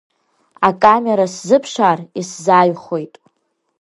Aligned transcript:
Акамера 0.67 1.27
сзыԥшаар, 1.33 1.99
исзааихәоит. 2.21 3.13